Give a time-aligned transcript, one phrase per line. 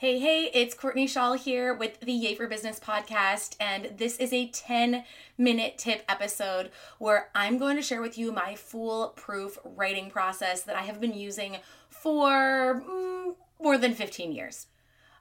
[0.00, 4.32] Hey, hey, it's Courtney Chaal here with the Yay for Business podcast, and this is
[4.32, 5.02] a 10
[5.36, 10.76] minute tip episode where I'm going to share with you my foolproof writing process that
[10.76, 11.56] I have been using
[11.88, 14.68] for mm, more than 15 years.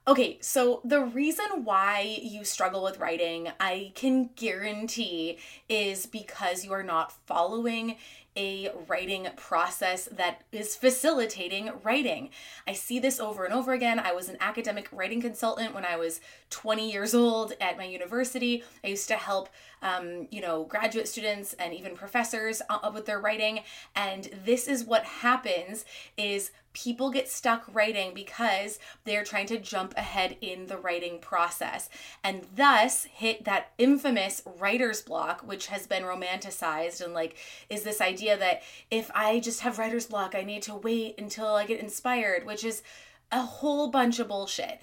[0.07, 5.37] Okay, so the reason why you struggle with writing, I can guarantee,
[5.67, 7.97] is because you are not following
[8.37, 12.29] a writing process that is facilitating writing.
[12.65, 13.99] I see this over and over again.
[13.99, 16.21] I was an academic writing consultant when I was
[16.51, 18.63] 20 years old at my university.
[18.85, 19.49] I used to help,
[19.81, 23.61] um, you know, graduate students and even professors uh, with their writing.
[23.95, 25.83] And this is what happens:
[26.15, 31.89] is people get stuck writing because they're trying to jump ahead in the writing process
[32.23, 37.35] and thus hit that infamous writer's block which has been romanticized and like
[37.67, 41.47] is this idea that if i just have writer's block i need to wait until
[41.47, 42.83] i get inspired which is
[43.31, 44.79] a whole bunch of bullshit.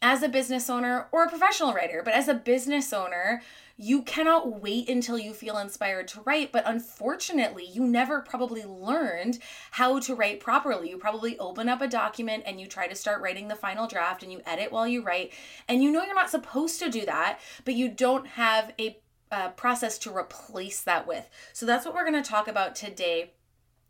[0.00, 3.42] As a business owner or a professional writer but as a business owner
[3.80, 9.38] you cannot wait until you feel inspired to write, but unfortunately, you never probably learned
[9.70, 10.90] how to write properly.
[10.90, 14.24] You probably open up a document and you try to start writing the final draft
[14.24, 15.32] and you edit while you write,
[15.68, 18.98] and you know you're not supposed to do that, but you don't have a
[19.30, 21.28] uh, process to replace that with.
[21.52, 23.30] So that's what we're going to talk about today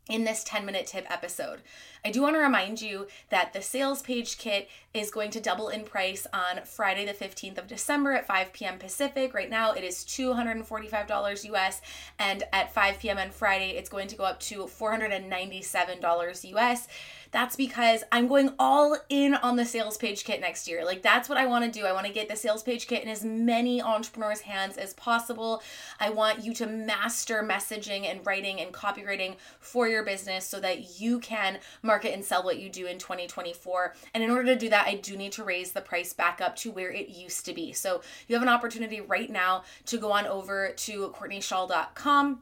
[0.07, 1.61] in this 10 minute tip episode.
[2.03, 5.69] I do want to remind you that the sales page kit is going to double
[5.69, 8.79] in price on Friday, the 15th of December at 5 p.m.
[8.79, 9.33] Pacific.
[9.33, 11.81] Right now, it is $245 US,
[12.17, 13.17] and at 5 p.m.
[13.17, 16.87] on Friday, it's going to go up to $497 US.
[17.31, 20.83] That's because I'm going all in on the sales page kit next year.
[20.83, 21.85] Like, that's what I want to do.
[21.85, 25.61] I want to get the sales page kit in as many entrepreneurs' hands as possible.
[25.99, 30.99] I want you to master messaging and writing and copywriting for your business so that
[30.99, 31.59] you can
[31.89, 33.95] market and sell what you do in 2024.
[34.13, 36.55] And in order to do that, I do need to raise the price back up
[36.57, 37.73] to where it used to be.
[37.73, 42.41] So, you have an opportunity right now to go on over to CourtneyChaal.com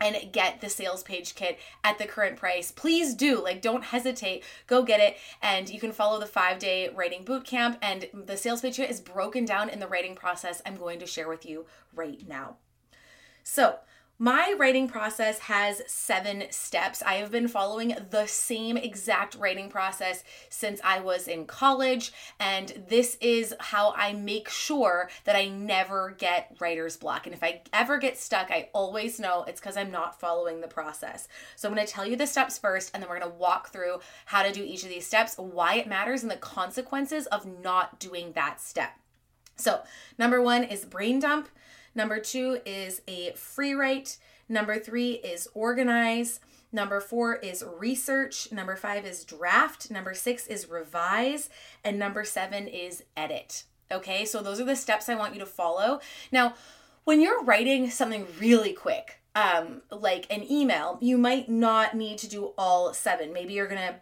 [0.00, 2.72] and get the sales page kit at the current price.
[2.72, 3.42] Please do.
[3.42, 4.44] Like, don't hesitate.
[4.66, 5.16] Go get it.
[5.42, 7.78] And you can follow the five day writing boot camp.
[7.82, 11.06] And the sales page kit is broken down in the writing process I'm going to
[11.06, 12.56] share with you right now.
[13.42, 13.76] So,
[14.22, 17.02] my writing process has seven steps.
[17.02, 22.84] I have been following the same exact writing process since I was in college, and
[22.88, 27.26] this is how I make sure that I never get writer's block.
[27.26, 30.68] And if I ever get stuck, I always know it's because I'm not following the
[30.68, 31.26] process.
[31.56, 34.42] So I'm gonna tell you the steps first, and then we're gonna walk through how
[34.42, 38.32] to do each of these steps, why it matters, and the consequences of not doing
[38.32, 38.98] that step.
[39.56, 39.80] So,
[40.18, 41.48] number one is brain dump.
[41.94, 44.18] Number two is a free write.
[44.48, 46.40] Number three is organize.
[46.72, 48.52] Number four is research.
[48.52, 49.90] Number five is draft.
[49.90, 51.50] Number six is revise.
[51.84, 53.64] And number seven is edit.
[53.92, 56.00] Okay, so those are the steps I want you to follow.
[56.30, 56.54] Now,
[57.04, 62.28] when you're writing something really quick, um, like an email, you might not need to
[62.28, 63.32] do all seven.
[63.32, 63.96] Maybe you're gonna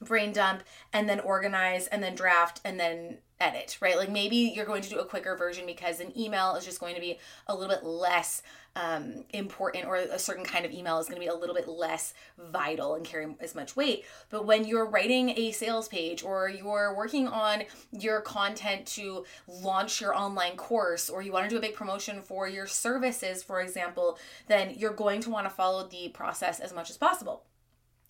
[0.00, 0.62] brain dump
[0.92, 3.96] and then organize and then draft and then edit, right?
[3.96, 6.94] Like maybe you're going to do a quicker version because an email is just going
[6.94, 8.42] to be a little bit less
[8.76, 11.66] um, important, or a certain kind of email is going to be a little bit
[11.66, 14.04] less vital and carry as much weight.
[14.30, 20.00] But when you're writing a sales page or you're working on your content to launch
[20.00, 23.60] your online course, or you want to do a big promotion for your services, for
[23.60, 27.42] example, then you're going to want to follow the process as much as possible.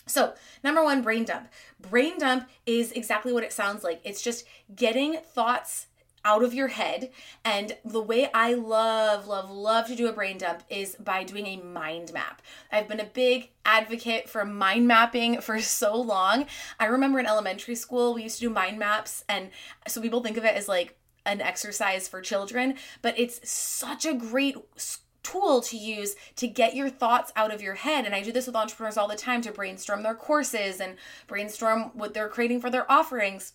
[0.08, 1.48] So, number one, brain dump.
[1.80, 4.00] Brain dump is exactly what it sounds like.
[4.04, 5.86] It's just getting thoughts
[6.24, 7.10] out of your head.
[7.44, 11.46] And the way I love, love, love to do a brain dump is by doing
[11.46, 12.42] a mind map.
[12.70, 16.46] I've been a big advocate for mind mapping for so long.
[16.78, 19.24] I remember in elementary school, we used to do mind maps.
[19.28, 19.50] And
[19.86, 24.14] so people think of it as like an exercise for children, but it's such a
[24.14, 24.56] great
[25.30, 28.04] tool to use to get your thoughts out of your head.
[28.04, 30.96] And I do this with entrepreneurs all the time to brainstorm their courses and
[31.26, 33.52] brainstorm what they're creating for their offerings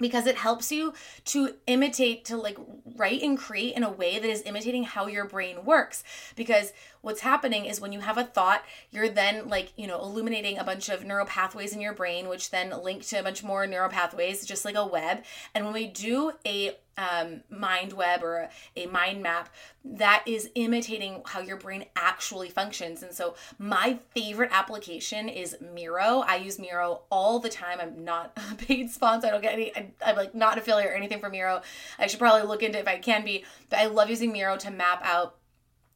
[0.00, 2.56] because it helps you to imitate to like
[2.96, 6.04] write and create in a way that is imitating how your brain works
[6.36, 6.72] because
[7.08, 10.62] what's happening is when you have a thought you're then like you know illuminating a
[10.62, 13.88] bunch of neural pathways in your brain which then link to a bunch more neural
[13.88, 15.22] pathways just like a web
[15.54, 19.48] and when we do a um, mind web or a, mind map
[19.84, 23.02] that is imitating how your brain actually functions.
[23.02, 26.24] And so, my favorite application is Miro.
[26.26, 27.78] I use Miro all the time.
[27.80, 29.28] I'm not a paid sponsor.
[29.28, 31.62] I don't get any, I, I'm like not affiliate or anything for Miro.
[31.98, 34.56] I should probably look into it if I can be, but I love using Miro
[34.56, 35.36] to map out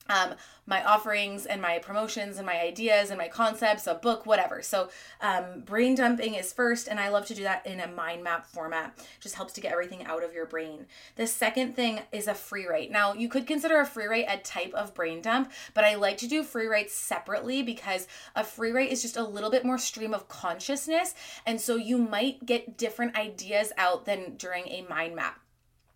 [0.09, 0.35] um,
[0.67, 4.63] my offerings and my promotions and my ideas and my concepts, a book, whatever.
[4.63, 4.89] So,
[5.21, 8.47] um, brain dumping is first, and I love to do that in a mind map
[8.47, 8.97] format.
[9.21, 10.87] Just helps to get everything out of your brain.
[11.17, 12.91] The second thing is a free write.
[12.91, 16.19] Now, you could consider a free write a type of brain dump, but I like
[16.19, 18.07] to do free writes separately because
[18.37, 21.15] a free write is just a little bit more stream of consciousness,
[21.45, 25.42] and so you might get different ideas out than during a mind map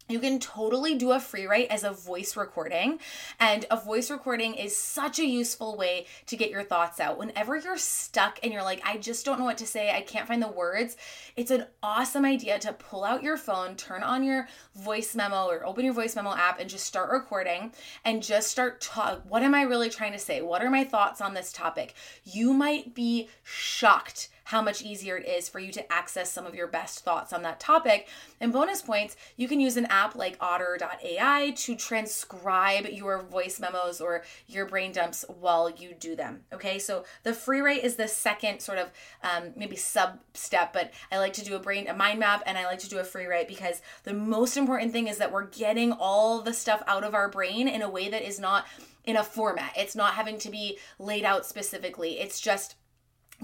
[0.09, 3.01] you can totally do a free write as a voice recording.
[3.41, 7.19] And a voice recording is such a useful way to get your thoughts out.
[7.19, 10.29] Whenever you're stuck and you're like, I just don't know what to say, I can't
[10.29, 10.97] find the words,
[11.37, 15.67] it's an awesome idea to pull out your phone, turn on your voice memo or
[15.67, 17.73] open your voice memo app and just start recording
[18.05, 19.23] and just start talk.
[19.29, 20.41] What am I really trying to say?
[20.41, 21.95] What are my thoughts on this topic?
[22.25, 26.55] You might be shocked how much easier it is for you to access some of
[26.55, 28.07] your best thoughts on that topic.
[28.41, 34.01] And bonus points, you can use an app like otter.ai to transcribe your voice memos
[34.01, 36.43] or your brain dumps while you do them.
[36.53, 38.93] Okay, so the free write is the second sort of
[39.25, 42.57] um, maybe sub step, but I like to do a brain, a mind map, and
[42.57, 45.47] I like to do a free write because the most important thing is that we're
[45.47, 48.65] getting all the stuff out of our brain in a way that is not
[49.05, 49.73] in a format.
[49.77, 52.21] It's not having to be laid out specifically.
[52.21, 52.77] It's just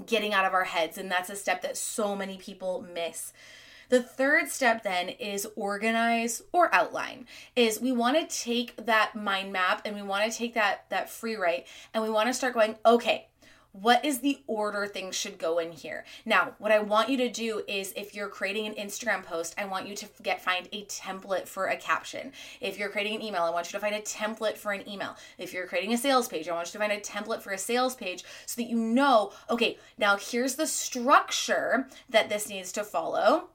[0.07, 0.99] getting out of our heads.
[0.99, 3.33] And that's a step that so many people miss.
[3.89, 7.27] The third step then is organize or outline.
[7.55, 11.11] Is we want to take that mind map and we want to take that that
[11.11, 13.29] free write and we want to start going, okay,
[13.73, 16.05] what is the order things should go in here?
[16.25, 19.65] Now what i want you to do is if you're creating an instagram post i
[19.65, 22.33] want you to get find a template for a caption.
[22.61, 25.17] If you're creating an email i want you to find a template for an email.
[25.39, 27.59] If you're creating a sales page i want you to find a template for a
[27.59, 32.85] sales page so that you know okay now here's the structure that this needs to
[32.85, 33.49] follow.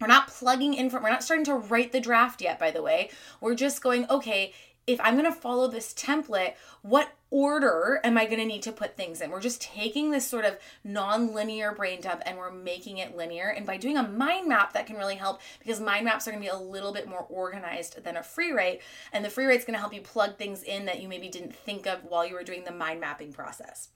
[0.00, 2.82] We're not plugging in from, we're not starting to write the draft yet, by the
[2.82, 3.10] way.
[3.40, 4.54] We're just going, okay,
[4.86, 8.72] if I'm going to follow this template, what order am I going to need to
[8.72, 9.30] put things in?
[9.30, 13.48] We're just taking this sort of non-linear brain dump and we're making it linear.
[13.48, 16.42] And by doing a mind map, that can really help because mind maps are going
[16.42, 18.80] to be a little bit more organized than a free write.
[19.12, 21.28] And the free write is going to help you plug things in that you maybe
[21.28, 23.88] didn't think of while you were doing the mind mapping process.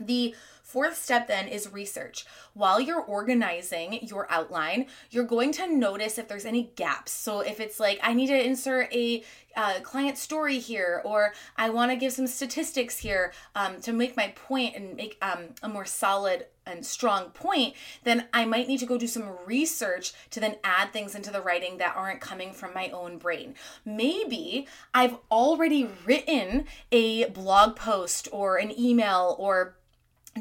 [0.00, 0.34] The
[0.64, 2.24] fourth step then is research.
[2.54, 7.12] While you're organizing your outline, you're going to notice if there's any gaps.
[7.12, 9.22] So if it's like, I need to insert a
[9.56, 14.16] uh, client story here, or I want to give some statistics here um, to make
[14.16, 17.74] my point and make um, a more solid and strong point,
[18.04, 21.42] then I might need to go do some research to then add things into the
[21.42, 23.54] writing that aren't coming from my own brain.
[23.84, 29.76] Maybe I've already written a blog post or an email or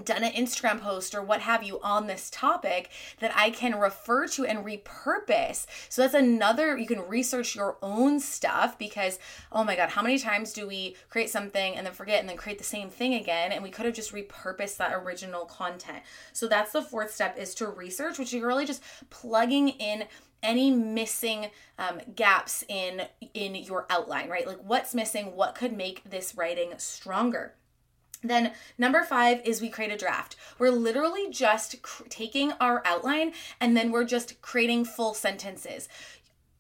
[0.04, 4.28] done an Instagram post or what have you on this topic that I can refer
[4.30, 5.66] to and repurpose.
[5.90, 9.20] So that's another, you can research your own stuff because,
[9.52, 12.38] oh my God, how many times do we create something and then forget and then
[12.38, 13.52] create the same thing again?
[13.52, 16.00] And we could have just repurposed that original content.
[16.34, 20.06] So that's the fourth step is to research, which you're really just plugging in
[20.42, 21.48] any missing
[21.80, 23.04] um, gaps in
[23.34, 27.56] in your outline right like what's missing what could make this writing stronger
[28.24, 30.36] then, number five is we create a draft.
[30.58, 35.88] We're literally just cr- taking our outline and then we're just creating full sentences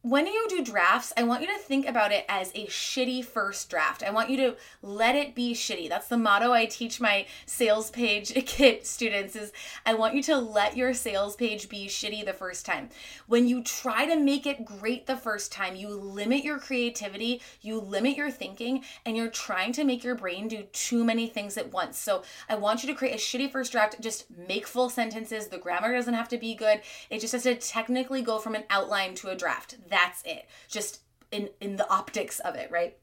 [0.03, 3.69] when you do drafts, I want you to think about it as a shitty first
[3.69, 4.03] draft.
[4.03, 5.87] I want you to let it be shitty.
[5.87, 9.53] That's the motto I teach my sales page kit students is
[9.85, 12.89] I want you to let your sales page be shitty the first time.
[13.27, 17.79] When you try to make it great the first time, you limit your creativity, you
[17.79, 21.71] limit your thinking, and you're trying to make your brain do too many things at
[21.71, 21.97] once.
[21.97, 25.47] So I want you to create a shitty first draft, just make full sentences.
[25.47, 26.81] The grammar doesn't have to be good.
[27.09, 30.49] It just has to technically go from an outline to a draft that's it.
[30.67, 32.97] Just in in the optics of it, right?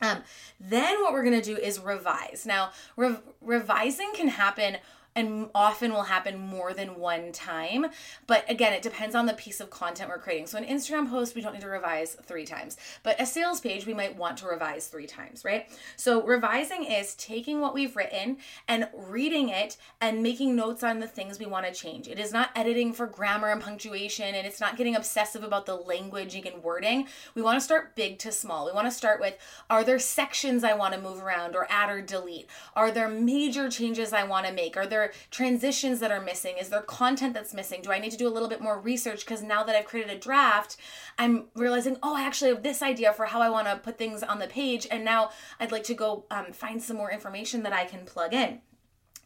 [0.00, 0.22] Um,
[0.60, 2.44] then what we're gonna do is revise.
[2.46, 4.76] Now, re- revising can happen
[5.14, 7.86] and often will happen more than one time.
[8.26, 10.46] But again, it depends on the piece of content we're creating.
[10.46, 13.86] So an Instagram post, we don't need to revise three times, but a sales page,
[13.86, 15.66] we might want to revise three times, right?
[15.96, 18.38] So revising is taking what we've written
[18.68, 22.08] and reading it and making notes on the things we want to change.
[22.08, 25.74] It is not editing for grammar and punctuation, and it's not getting obsessive about the
[25.74, 27.06] language and wording.
[27.34, 28.66] We want to start big to small.
[28.66, 29.36] We want to start with
[29.70, 32.48] are there sections I want to move around or add or delete?
[32.76, 34.76] Are there major changes I want to make?
[34.76, 34.97] Are there
[35.30, 36.56] transitions that are missing?
[36.58, 37.80] Is there content that's missing?
[37.82, 39.24] Do I need to do a little bit more research?
[39.24, 40.76] Because now that I've created a draft,
[41.18, 44.22] I'm realizing, oh, I actually have this idea for how I want to put things
[44.22, 44.86] on the page.
[44.90, 48.34] And now I'd like to go um, find some more information that I can plug
[48.34, 48.60] in.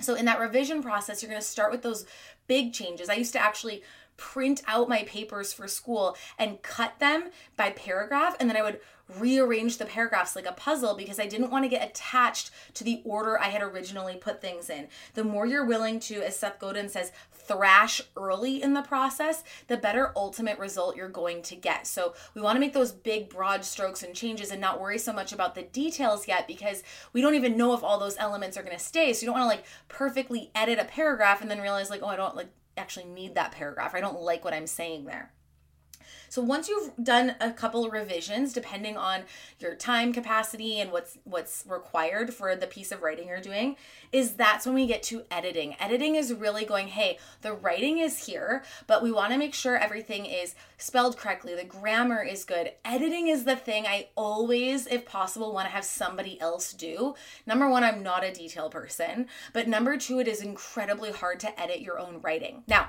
[0.01, 2.07] So, in that revision process, you're going to start with those
[2.47, 3.09] big changes.
[3.09, 3.83] I used to actually
[4.17, 8.81] print out my papers for school and cut them by paragraph and then I would
[9.19, 13.03] rearrange the paragraphs like a puzzle because I didn't want to get attached to the
[13.05, 14.89] order I had originally put things in.
[15.15, 19.77] The more you're willing to, as Seth Godin says, thrash early in the process, the
[19.77, 21.87] better ultimate result you're going to get.
[21.87, 25.13] So we want to make those big, broad strokes and changes and not worry so
[25.13, 28.63] much about the details yet because we don't even know if all those elements are
[28.63, 29.13] going to stay.
[29.13, 32.09] So you don't want to like perfectly edit a paragraph and then realize like, oh,
[32.09, 33.95] I don't like actually need that paragraph.
[33.95, 35.33] I don't like what I'm saying there.
[36.33, 39.25] So once you've done a couple revisions, depending on
[39.59, 43.77] your time capacity and what's what's required for the piece of writing you're doing,
[44.13, 45.77] is that's when we get to editing.
[45.79, 49.77] Editing is really going, hey, the writing is here, but we want to make sure
[49.77, 52.73] everything is spelled correctly, the grammar is good.
[52.83, 57.15] Editing is the thing I always, if possible, want to have somebody else do.
[57.45, 61.61] Number one, I'm not a detail person, but number two, it is incredibly hard to
[61.61, 62.63] edit your own writing.
[62.67, 62.89] Now,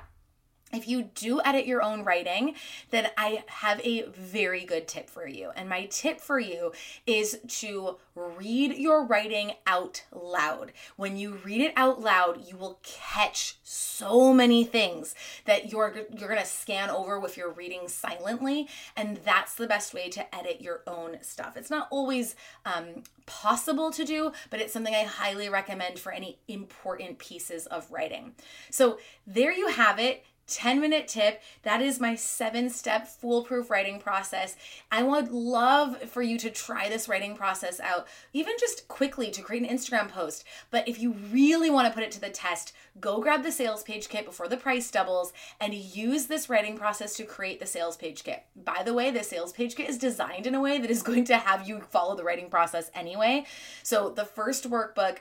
[0.73, 2.55] if you do edit your own writing,
[2.89, 5.51] then I have a very good tip for you.
[5.55, 6.73] And my tip for you
[7.05, 10.71] is to read your writing out loud.
[10.95, 15.15] When you read it out loud, you will catch so many things
[15.45, 19.93] that you're you're going to scan over with your reading silently, and that's the best
[19.93, 21.57] way to edit your own stuff.
[21.57, 26.37] It's not always um, possible to do, but it's something I highly recommend for any
[26.47, 28.33] important pieces of writing.
[28.69, 31.41] So there you have it 10 minute tip.
[31.63, 34.55] That is my seven step foolproof writing process.
[34.91, 39.41] I would love for you to try this writing process out, even just quickly to
[39.41, 40.43] create an Instagram post.
[40.71, 43.83] But if you really want to put it to the test, go grab the sales
[43.83, 47.97] page kit before the price doubles and use this writing process to create the sales
[47.97, 48.43] page kit.
[48.55, 51.25] By the way, the sales page kit is designed in a way that is going
[51.25, 53.45] to have you follow the writing process anyway.
[53.81, 55.19] So the first workbook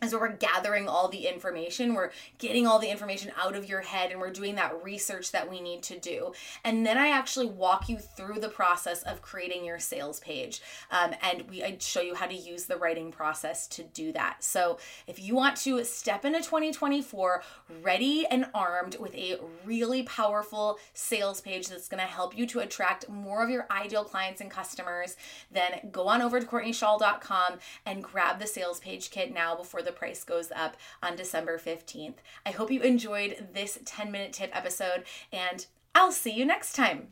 [0.00, 4.12] as we're gathering all the information, we're getting all the information out of your head
[4.12, 6.32] and we're doing that research that we need to do.
[6.64, 10.62] And then I actually walk you through the process of creating your sales page.
[10.90, 14.44] Um, and we I show you how to use the writing process to do that.
[14.44, 17.42] So if you want to step into 2024
[17.82, 22.60] ready and armed with a really powerful sales page that's going to help you to
[22.60, 25.16] attract more of your ideal clients and customers,
[25.50, 29.87] then go on over to CourtneyChaal.com and grab the sales page kit now before the
[29.88, 32.16] the price goes up on December 15th.
[32.44, 37.08] I hope you enjoyed this 10 minute tip episode, and I'll see you next time.